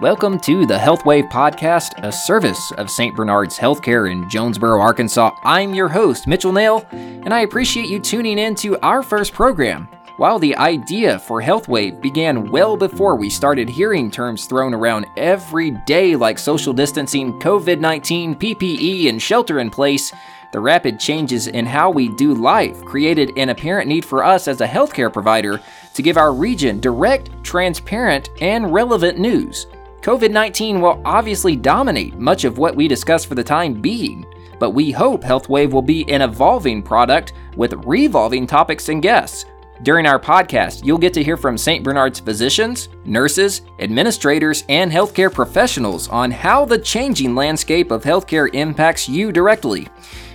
[0.00, 3.16] Welcome to the HealthWave Podcast, a service of St.
[3.16, 5.32] Bernard's Healthcare in Jonesboro, Arkansas.
[5.42, 9.88] I'm your host, Mitchell Nail, and I appreciate you tuning in to our first program.
[10.16, 15.72] While the idea for HealthWave began well before we started hearing terms thrown around every
[15.84, 20.12] day like social distancing, COVID 19, PPE, and shelter in place,
[20.52, 24.60] the rapid changes in how we do life created an apparent need for us as
[24.60, 25.60] a healthcare provider
[25.94, 29.66] to give our region direct, transparent, and relevant news.
[30.02, 34.24] COVID 19 will obviously dominate much of what we discuss for the time being,
[34.58, 39.44] but we hope HealthWave will be an evolving product with revolving topics and guests.
[39.82, 41.84] During our podcast, you'll get to hear from St.
[41.84, 49.08] Bernard's physicians, nurses, administrators, and healthcare professionals on how the changing landscape of healthcare impacts
[49.08, 49.88] you directly.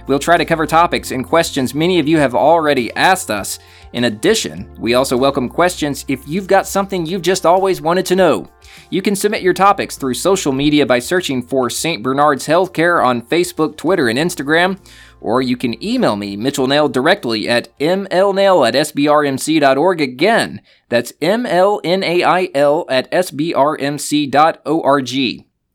[0.06, 3.60] We'll try to cover topics and questions many of you have already asked us.
[3.94, 8.16] In addition, we also welcome questions if you've got something you've just always wanted to
[8.16, 8.50] know.
[8.90, 12.04] You can submit your topics through social media by searching for St.
[12.04, 14.78] Bernard's Healthcare on Facebook, Twitter, and Instagram,
[15.22, 20.02] or you can email me, Mitchell Nail, directly at mlnail at sbrmc.org.
[20.02, 24.34] Again, that's mlnail at sbrmc.org.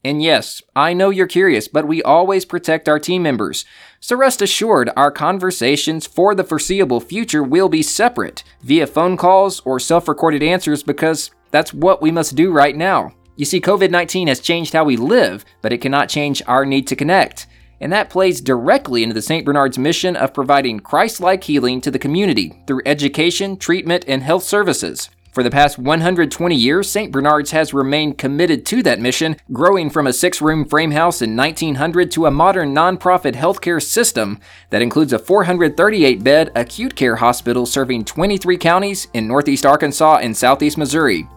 [0.04, 3.64] And yes, I know you're curious, but we always protect our team members.
[4.00, 9.60] So rest assured, our conversations for the foreseeable future will be separate via phone calls
[9.64, 13.12] or self recorded answers because that's what we must do right now.
[13.36, 16.86] You see, COVID 19 has changed how we live, but it cannot change our need
[16.88, 17.46] to connect.
[17.80, 19.44] And that plays directly into the St.
[19.44, 24.42] Bernard's mission of providing Christ like healing to the community through education, treatment, and health
[24.42, 25.10] services.
[25.38, 27.12] For the past 120 years, St.
[27.12, 31.36] Bernard's has remained committed to that mission, growing from a six room frame house in
[31.36, 37.66] 1900 to a modern nonprofit healthcare system that includes a 438 bed acute care hospital
[37.66, 41.28] serving 23 counties in northeast Arkansas and southeast Missouri.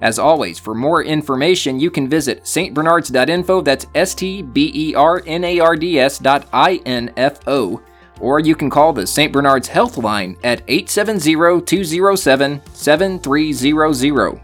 [0.00, 5.22] As always, for more information, you can visit stbernards.info, that's S T B E R
[5.28, 7.80] N A R D S dot I N F O
[8.20, 9.32] or you can call the St.
[9.32, 14.40] Bernard's Health Line at 870 207 7300.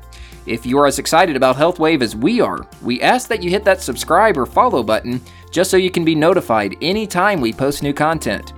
[0.47, 3.65] If you are as excited about HealthWave as we are, we ask that you hit
[3.65, 5.21] that subscribe or follow button
[5.51, 8.53] just so you can be notified anytime we post new content.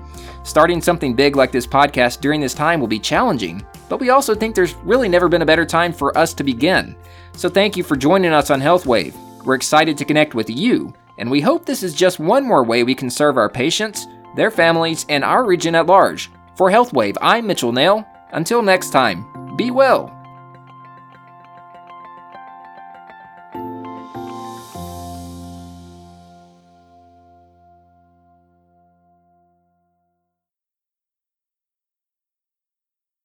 [0.44, 4.34] Starting something big like this podcast during this time will be challenging, but we also
[4.34, 6.96] think there's really never been a better time for us to begin.
[7.34, 9.44] So thank you for joining us on HealthWave.
[9.44, 12.84] We're excited to connect with you, and we hope this is just one more way
[12.84, 16.30] we can serve our patients their families, and our region at large.
[16.54, 18.06] For HealthWave, I'm Mitchell Nail.
[18.32, 20.21] Until next time, be well.